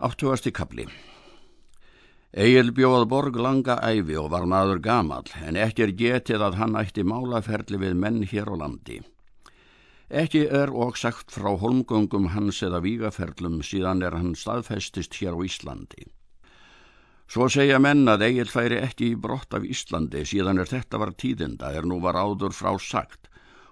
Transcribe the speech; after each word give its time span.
Áttuasti 0.00 0.48
kapli 0.56 0.86
Egil 2.32 2.70
bjóð 2.72 3.02
borg 3.10 3.34
langa 3.36 3.74
æfi 3.84 4.14
og 4.16 4.30
var 4.32 4.46
maður 4.48 4.78
gamal 4.80 5.26
en 5.44 5.58
ekki 5.60 5.84
er 5.84 5.92
getið 5.98 6.44
að 6.46 6.56
hann 6.56 6.78
ætti 6.80 7.04
málaferli 7.04 7.80
við 7.82 7.98
menn 8.00 8.22
hér 8.30 8.48
á 8.48 8.56
landi. 8.62 8.96
Ekki 10.22 10.46
er 10.62 10.72
og 10.72 10.96
sagt 10.96 11.36
frá 11.36 11.50
holmgöngum 11.52 12.30
hans 12.32 12.62
eða 12.64 12.80
vígaferlum 12.86 13.60
síðan 13.60 14.00
er 14.00 14.16
hann 14.16 14.32
staðfestist 14.32 15.20
hér 15.20 15.36
á 15.36 15.40
Íslandi. 15.44 16.08
Svo 17.28 17.50
segja 17.52 17.76
menn 17.78 18.08
að 18.08 18.24
Egil 18.30 18.48
færi 18.48 18.80
ekki 18.80 19.12
í 19.12 19.20
brott 19.20 19.52
af 19.52 19.68
Íslandi 19.68 20.24
síðan 20.24 20.64
er 20.64 20.72
þetta 20.72 21.04
var 21.04 21.12
tíðinda 21.12 21.74
er 21.76 21.84
nú 21.84 22.00
var 22.00 22.16
áður 22.16 22.56
frá 22.56 22.72
sagt 22.80 23.28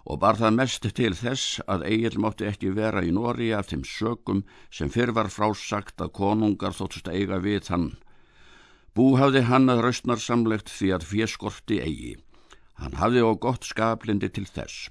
og 0.09 0.21
bar 0.23 0.39
það 0.41 0.55
mest 0.57 0.87
til 0.97 1.13
þess 1.17 1.59
að 1.69 1.85
Egil 1.91 2.17
mátti 2.25 2.47
ekki 2.49 2.71
vera 2.77 3.03
í 3.05 3.11
Nóri 3.13 3.51
af 3.53 3.69
þeim 3.69 3.85
sökum 3.85 4.41
sem 4.73 4.89
fyrr 4.93 5.13
var 5.17 5.29
frásagt 5.29 6.01
að 6.01 6.15
konungar 6.17 6.77
þóttust 6.77 7.11
eiga 7.13 7.41
við 7.45 7.69
hann. 7.69 7.91
Bú 8.97 9.19
hafði 9.21 9.45
hann 9.51 9.69
að 9.69 9.83
raustnarsamlegt 9.85 10.73
því 10.73 10.95
að 10.97 11.09
fjeskorti 11.11 11.83
eigi. 11.85 12.15
Hann 12.81 12.97
hafði 12.97 13.27
og 13.29 13.41
gott 13.45 13.69
skaplindi 13.69 14.33
til 14.33 14.47
þess. 14.49 14.89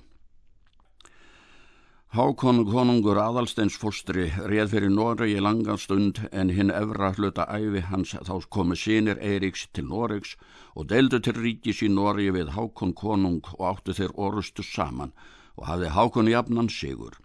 Hákon 2.16 2.62
konungur 2.64 3.18
aðalsteins 3.20 3.76
fóstri 3.76 4.30
reð 4.48 4.70
fyrir 4.72 4.92
Noregi 4.96 5.42
langan 5.44 5.76
stund 5.76 6.22
en 6.32 6.48
hinn 6.56 6.72
efra 6.72 7.10
hluta 7.18 7.44
æfi 7.52 7.82
hans 7.90 8.14
þá 8.16 8.48
komu 8.48 8.78
sínir 8.80 9.20
Eiríks 9.20 9.66
til 9.76 9.90
Noregs 9.90 10.38
og 10.74 10.88
deildu 10.88 11.20
til 11.20 11.36
ríkis 11.36 11.82
í 11.84 11.90
Noregi 11.92 12.32
við 12.32 12.54
Hákon 12.56 12.94
konung 12.96 13.42
og 13.58 13.66
áttu 13.74 13.96
þeir 13.98 14.14
orustu 14.16 14.64
saman 14.64 15.12
og 15.58 15.68
hafði 15.68 15.90
Hákon 15.98 16.32
jafnan 16.32 16.70
sigur. 16.72 17.18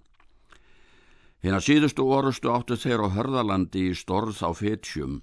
Hinn 1.46 1.54
að 1.54 1.66
síðustu 1.68 2.06
orustu 2.16 2.50
áttu 2.50 2.74
þeir 2.74 3.06
á 3.06 3.08
hörðalandi 3.14 3.84
í 3.92 3.94
storð 3.94 4.42
á 4.42 4.50
Fetjum. 4.50 5.20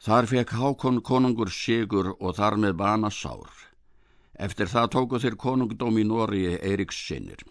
Þar 0.00 0.30
fekk 0.32 0.54
Hákon 0.62 1.02
konungur 1.04 1.52
sigur 1.52 2.14
og 2.16 2.38
þar 2.40 2.56
með 2.56 2.80
bana 2.80 3.12
sár. 3.12 3.52
Eftir 4.40 4.72
það 4.72 4.94
tóku 4.96 5.20
þeir 5.20 5.36
konungdóm 5.36 6.00
í 6.00 6.06
Noregi 6.08 6.56
Eiríks 6.56 7.04
sinnir. 7.04 7.44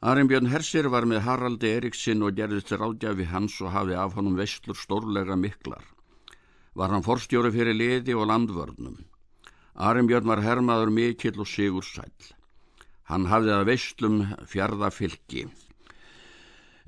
Arimbjörn 0.00 0.46
Hersir 0.48 0.86
var 0.88 1.04
með 1.04 1.26
Haraldi 1.26 1.68
Eriksson 1.76 2.22
og 2.24 2.38
gerðist 2.38 2.70
ráðgjafi 2.72 3.26
hans 3.28 3.58
og 3.60 3.68
hafði 3.74 3.98
af 4.00 4.14
honum 4.16 4.38
vestlur 4.38 4.78
stórlega 4.80 5.34
miklar. 5.36 5.82
Var 6.72 6.94
hann 6.94 7.04
forstjóri 7.04 7.50
fyrir 7.52 7.76
liði 7.76 8.14
og 8.16 8.30
landvörnum. 8.30 8.94
Arimbjörn 9.76 10.30
var 10.30 10.40
hermaður 10.40 10.88
mikill 10.96 11.36
og 11.44 11.50
sigur 11.50 11.84
sæl. 11.84 12.08
Hann 13.12 13.26
hafði 13.28 13.52
að 13.52 13.66
vestlum 13.68 14.16
fjardafylki. 14.48 15.42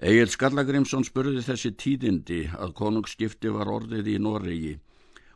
Egil 0.00 0.32
Skallagrimsson 0.32 1.04
spurði 1.04 1.42
þessi 1.44 1.74
tíðindi 1.76 2.46
að 2.56 2.72
konungsskipti 2.80 3.52
var 3.52 3.68
orðið 3.74 4.08
í 4.14 4.16
Noregi 4.24 4.72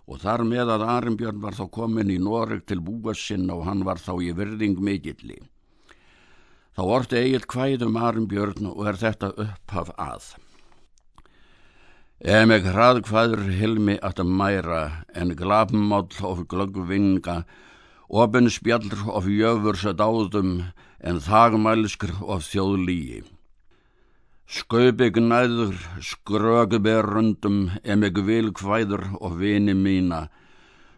og 0.08 0.22
þar 0.24 0.46
með 0.48 0.72
að 0.78 0.86
Arimbjörn 0.94 1.44
var 1.44 1.60
þá 1.60 1.68
komin 1.76 2.14
í 2.14 2.16
Noreg 2.24 2.64
til 2.64 2.80
búa 2.80 3.12
sinna 3.12 3.52
og 3.52 3.68
hann 3.68 3.84
var 3.84 4.00
þá 4.00 4.14
í 4.16 4.32
virðing 4.32 4.80
mikilli. 4.80 5.36
Þá 6.76 6.82
orti 6.92 7.16
eigið 7.16 7.44
kvæðum 7.48 7.94
Arnbjörn 7.96 8.66
og 8.68 8.82
er 8.90 8.98
þetta 9.00 9.30
upphaf 9.40 9.94
að. 9.96 10.24
Emeg 12.20 12.66
hrað 12.68 13.00
hvaður 13.08 13.46
hilmi 13.56 13.94
að 14.04 14.20
mæra 14.28 14.82
en 15.16 15.32
glapmáll 15.38 16.20
of 16.20 16.42
glöggvinga, 16.52 17.38
ofin 18.08 18.52
spjallr 18.52 19.06
of 19.08 19.24
jöfurs 19.24 19.86
að 19.88 20.02
dáðum 20.02 20.52
en 21.00 21.22
þagmælskr 21.24 22.12
of 22.20 22.44
þjóðlíi. 22.50 23.24
Skaupig 24.44 25.16
næður 25.16 25.80
skröguber 26.04 27.08
rundum 27.08 27.58
emeg 27.84 28.20
vil 28.28 28.52
hvaður 28.52 29.08
of 29.16 29.40
vini 29.40 29.72
mína, 29.72 30.26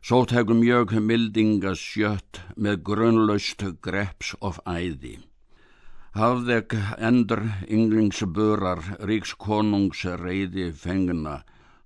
sót 0.03 0.34
hegum 0.34 0.67
jög 0.67 0.99
mildinga 0.99 1.79
sjött 1.79 2.43
með 2.59 2.83
grunlaust 2.91 3.62
greps 3.78 4.34
of 4.43 4.59
æði. 4.66 5.21
Hafðeg 6.19 6.73
endur 6.99 7.45
ynglingsbörar 7.71 8.81
ríks 9.06 9.37
konungs 9.39 10.01
reyði 10.19 10.65
fengna, 10.75 11.45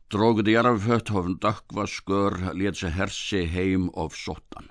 drógð 0.08 0.46
jarfhött 0.48 1.10
of 1.12 1.26
dökva 1.42 1.84
skör 1.84 2.38
létt 2.56 2.78
se 2.80 2.88
hersi 2.88 3.42
heim 3.52 3.90
of 3.92 4.14
sottan. 4.16 4.70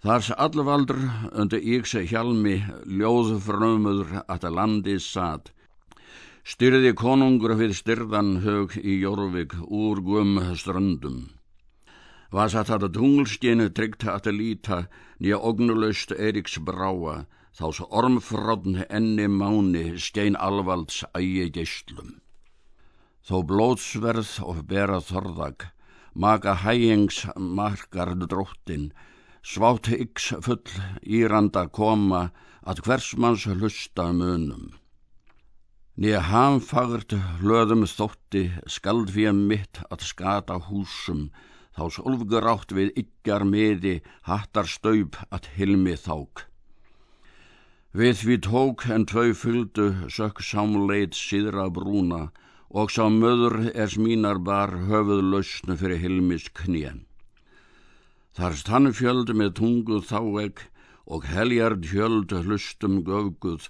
Þars 0.00 0.30
allvaldur 0.40 1.02
undir 1.36 1.60
íkse 1.60 2.00
hjalmi 2.08 2.54
ljóð 2.86 3.34
frömuður 3.44 4.14
að 4.24 4.46
landi 4.56 4.94
sad, 4.96 5.50
styrði 6.40 6.94
konungur 6.96 7.58
við 7.58 7.74
styrðan 7.76 8.38
hög 8.46 8.78
í 8.80 8.94
Jórvik 9.02 9.52
úr 9.68 10.00
gum 10.06 10.40
ströndum. 10.56 11.18
Var 12.32 12.48
satt 12.48 12.72
að 12.72 12.88
tunglskinu 12.96 13.68
tryggt 13.68 14.08
að 14.08 14.32
líta 14.32 14.80
nýja 15.20 15.42
ognulöst 15.44 16.16
Eriks 16.16 16.56
bráa, 16.64 17.26
þá 17.56 17.66
svo 17.76 17.86
ormfrodn 18.00 18.82
enni 18.88 19.26
máni 19.28 19.84
stein 19.98 20.36
alvalds 20.38 21.02
ægi 21.18 21.50
geistlum. 21.56 22.18
Þó 23.26 23.42
blótsverð 23.50 24.32
og 24.46 24.64
bera 24.70 25.00
þorðag, 25.04 25.66
maka 26.14 26.54
hægings 26.64 27.26
margar 27.36 28.14
dróttin, 28.24 28.90
svátt 29.42 29.90
yks 29.92 30.32
full 30.44 30.64
íranda 31.04 31.66
koma 31.68 32.30
að 32.64 32.82
hversmanns 32.86 33.46
hlusta 33.48 34.10
munum. 34.12 34.70
Nýja 36.00 36.20
hamfagrt 36.30 37.12
hlöðum 37.40 37.84
þótti 37.84 38.46
skald 38.64 39.10
fyrir 39.12 39.36
mitt 39.36 39.82
að 39.92 40.06
skata 40.08 40.56
húsum, 40.70 41.28
þá 41.76 41.82
sólfgur 41.96 42.46
átt 42.48 42.72
við 42.72 42.94
ykkar 43.02 43.44
miði 43.44 43.98
hattar 44.24 44.70
staup 44.70 45.18
að 45.28 45.50
hilmi 45.58 45.98
þák. 46.00 46.49
Við 47.90 48.20
því 48.22 48.34
tók 48.46 48.84
en 48.94 49.02
tvau 49.10 49.32
fyldu 49.34 49.84
sökk 50.14 50.38
samleit 50.46 51.16
síðra 51.18 51.64
brúna 51.74 52.28
og 52.70 52.92
sá 52.94 53.08
möður 53.10 53.56
er 53.74 53.90
smínar 53.90 54.38
bar 54.46 54.70
höfuð 54.86 55.22
lausnu 55.32 55.74
fyrir 55.80 55.98
hilmis 55.98 56.46
knén. 56.54 57.00
Þar 58.38 58.54
stann 58.60 58.92
fjöld 58.94 59.34
með 59.34 59.56
tunguð 59.58 60.06
þávegg 60.06 60.62
og 61.10 61.26
heljar 61.26 61.74
hjöld 61.82 62.30
hlustum 62.30 63.02
göfguð 63.02 63.66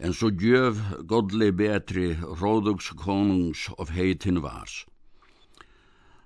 en 0.00 0.16
svo 0.16 0.32
gjöf 0.32 0.80
godli 1.04 1.52
betri 1.52 2.14
róðugs 2.40 2.88
konungs 2.96 3.68
of 3.76 3.92
heitin 3.92 4.40
vars. 4.40 4.86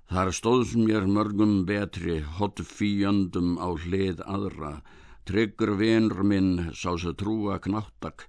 Þar 0.06 0.30
stóðs 0.30 0.78
mér 0.78 1.10
mörgum 1.10 1.64
betri 1.66 2.20
hot 2.38 2.62
fíjöndum 2.62 3.58
á 3.58 3.66
hlið 3.74 4.22
aðra 4.30 4.76
Tryggur 5.22 5.76
vinur 5.78 6.24
minn 6.26 6.72
sá 6.74 6.96
sér 6.98 7.14
trúa 7.14 7.60
knáttak, 7.62 8.24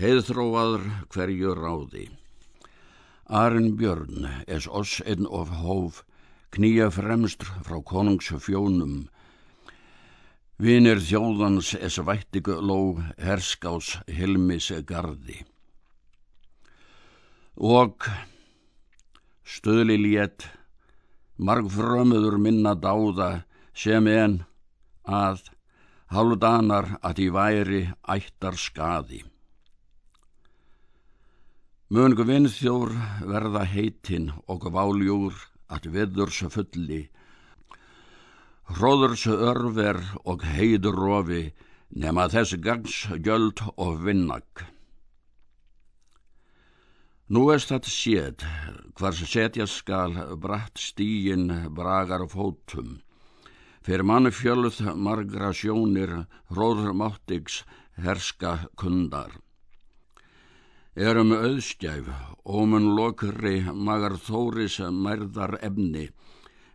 heiðþróaður 0.00 0.86
hverju 1.12 1.52
ráði. 1.58 2.06
Arn 3.28 3.74
Björn 3.76 4.24
es 4.48 4.64
oss 4.66 5.02
einn 5.04 5.28
of 5.28 5.52
hóf, 5.60 6.00
knýja 6.56 6.88
fremstr 6.90 7.50
frá 7.66 7.76
konungsfjónum. 7.92 9.10
Vinir 10.56 11.04
þjóðans 11.04 11.74
es 11.76 12.00
vættigu 12.00 12.56
ló 12.64 12.80
herskás 13.20 13.98
hilmis 14.08 14.72
gardi. 14.88 15.44
Og 17.60 18.08
stöðli 19.44 20.00
létt, 20.00 20.48
margfrömuður 21.36 22.40
minna 22.40 22.72
dáða 22.72 23.44
sem 23.76 24.08
en 24.08 24.40
að 25.04 25.44
hálfdanar 26.10 26.96
að 27.06 27.22
ég 27.24 27.34
væri 27.34 27.82
ættar 28.14 28.58
skaði. 28.58 29.22
Möngu 31.90 32.26
vinnþjór 32.26 32.92
verða 33.26 33.64
heitinn 33.66 34.30
og 34.50 34.68
váljúr 34.74 35.34
að 35.70 35.88
viðurs 35.94 36.42
fulli, 36.54 37.00
hróðurs 38.70 39.26
örver 39.26 39.98
og 40.22 40.44
heidur 40.46 40.94
rofi 40.94 41.48
nema 41.90 42.28
þess 42.30 42.58
gangs 42.62 43.00
gjöld 43.26 43.62
og 43.74 43.98
vinnag. 44.06 44.66
Nú 47.30 47.44
erst 47.54 47.70
þetta 47.70 47.90
séð, 47.94 48.46
hvers 48.98 49.22
setja 49.30 49.66
skal 49.70 50.16
bratt 50.42 50.78
stígin 50.78 51.50
bragar 51.74 52.26
fótum, 52.30 52.98
Fyrir 53.80 54.04
manni 54.04 54.28
fjölð 54.28 54.76
margra 54.92 55.54
sjónir 55.56 56.10
hróður 56.52 56.92
máttigs 56.92 57.62
herska 57.96 58.66
kundar. 58.76 59.30
Erum 60.92 61.30
auðskjæf, 61.32 62.10
ómun 62.44 62.90
lokri 62.98 63.62
magar 63.72 64.18
þóris 64.20 64.76
mærðar 64.92 65.54
efni, 65.64 66.10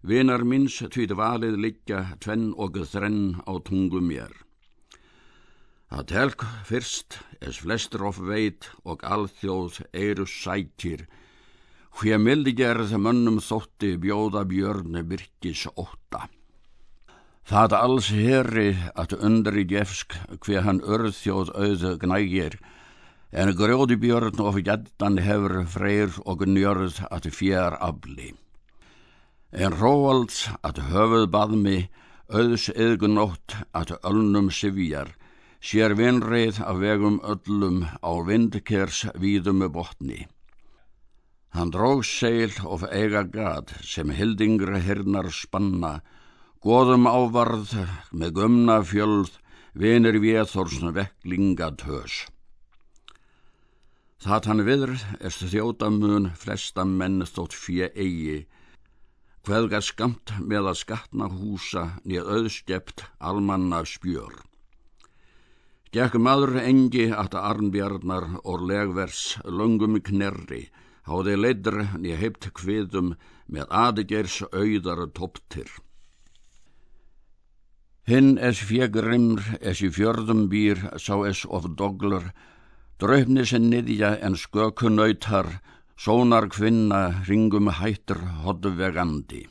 vinar 0.01 0.41
minns 0.49 0.79
tvít 0.81 1.13
valið 1.19 1.59
liggja 1.65 1.99
tvenn 2.23 2.47
og 2.57 2.79
þrenn 2.89 3.37
á 3.45 3.53
tungu 3.67 4.01
mér. 4.01 4.33
Að 5.93 6.07
telk 6.09 6.45
fyrst 6.65 7.19
es 7.37 7.59
flestur 7.61 8.07
of 8.09 8.17
veit 8.17 8.65
og 8.81 9.05
alþjóð 9.05 9.77
eiru 9.93 10.25
sækir, 10.25 11.05
hver 11.99 12.17
mildi 12.17 12.55
gerð 12.57 12.97
mönnum 12.97 13.37
þótti 13.37 13.93
bjóða 14.01 14.41
björni 14.49 15.05
virkis 15.05 15.67
óta. 15.77 16.25
Það 17.45 17.73
alls 17.77 18.07
heri 18.09 18.69
að 18.97 19.11
undri 19.27 19.63
gefsk 19.69 20.15
hver 20.41 20.63
hann 20.65 20.79
örþjóð 20.81 21.51
auðu 21.53 21.91
gnægir, 22.01 22.55
en 23.29 23.51
grjóði 23.59 23.99
björn 24.01 24.41
og 24.41 24.57
jættan 24.65 25.19
hefur 25.21 25.59
freyr 25.69 26.17
og 26.25 26.41
njörð 26.49 27.03
að 27.13 27.29
fjær 27.37 27.77
afli. 27.77 28.31
En 29.53 29.77
Róalds 29.77 30.47
að 30.65 30.81
höfuð 30.89 31.27
baðmi, 31.37 31.77
auðs 32.33 32.65
yðgunótt 32.73 33.59
að 33.77 33.93
öllnum 34.01 34.49
sifjar, 34.49 35.13
sér 35.61 35.93
vinreið 35.99 36.63
af 36.65 36.81
vegum 36.81 37.21
öllum 37.21 37.85
á 38.01 38.11
vindkers 38.25 39.05
víðum 39.21 39.61
botni. 39.69 40.25
Hann 41.53 41.69
dróg 41.69 42.01
seil 42.09 42.57
of 42.65 42.81
eiga 42.89 43.21
gad 43.23 43.69
sem 43.85 44.09
hildingri 44.09 44.81
hirnar 44.81 45.29
spanna, 45.29 45.99
goðum 46.65 47.05
ávarð 47.05 47.75
með 48.09 48.39
gömna 48.39 48.79
fjöld, 48.81 49.35
vinir 49.77 50.15
viðþórsna 50.17 50.95
vekklinga 50.95 51.67
tös. 51.77 52.23
Það 54.25 54.49
hann 54.49 54.63
viður 54.65 54.93
er 55.19 55.35
þjótamun 55.35 56.31
flesta 56.33 56.87
menn 56.89 57.21
þótt 57.29 57.53
fjö 57.53 57.91
eigi, 57.93 58.39
hveðga 59.45 59.83
skamt 59.85 60.33
með 60.41 60.71
að 60.71 60.79
skatna 60.81 61.29
húsa 61.29 61.85
nýð 62.01 62.33
auðskept 62.33 63.05
almanna 63.21 63.85
spjör. 63.85 64.41
Gekk 65.93 66.17
maður 66.17 66.57
engi 66.65 67.11
að 67.13 67.37
arnbjarnar 67.45 68.39
og 68.41 68.65
legvers 68.65 69.35
löngum 69.45 70.01
knerri, 70.01 70.65
háði 71.05 71.37
leidr 71.37 71.83
nýð 71.93 72.21
heipt 72.25 72.53
kviðum 72.57 73.13
með 73.45 73.69
aðgers 73.69 74.41
auðar 74.49 75.11
topptir. 75.13 75.69
Hinn 78.05 78.35
es 78.37 78.59
fjegrimr 78.61 79.41
es 79.65 79.79
í 79.81 79.87
fjörðum 79.89 80.43
býr 80.49 80.77
sá 81.01 81.15
es 81.25 81.39
of 81.49 81.63
doglur, 81.79 82.27
draupni 83.01 83.45
sem 83.49 83.65
niðja 83.71 84.11
en 84.27 84.37
skökunautar, 84.37 85.49
sónar 85.97 86.45
kvinna 86.53 87.23
ringum 87.25 87.71
hættur 87.79 88.21
hodvegandi. 88.43 89.47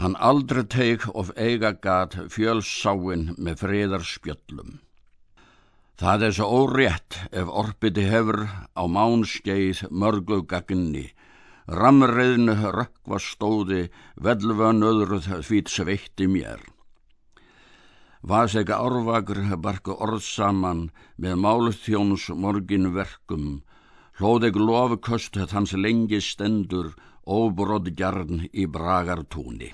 Hann 0.00 0.16
aldrei 0.16 0.64
teik 0.64 1.04
of 1.12 1.34
eiga 1.36 1.74
gat 1.84 2.16
fjölsáin 2.32 3.34
með 3.36 3.64
friðarspjöllum. 3.66 4.78
Það 6.00 6.28
er 6.30 6.36
svo 6.38 6.48
órétt 6.62 7.20
ef 7.28 7.52
orpiti 7.60 8.08
hefur 8.08 8.46
á 8.72 8.82
mánskeið 8.88 9.84
mörgu 9.90 10.46
ramriðnu 11.68 12.56
rökkva 12.72 13.20
stóði, 13.20 13.88
vedlvan 14.16 14.82
öðruð 14.82 15.28
því 15.44 15.62
sveitti 15.68 16.28
mér. 16.30 16.62
Vas 18.22 18.56
ekki 18.58 18.74
árvakur 18.74 19.44
barku 19.62 19.94
orð 19.94 20.24
saman 20.24 20.88
með 21.16 21.36
málþjóns 21.44 22.28
morgin 22.34 22.90
verkum, 22.94 23.62
hlóðeg 24.18 24.56
lofköst 24.56 25.36
hans 25.52 25.72
lengi 25.76 26.20
stendur 26.20 26.94
óbróð 27.28 27.92
gjarn 27.94 28.48
í 28.52 28.66
bragartúni. 28.66 29.70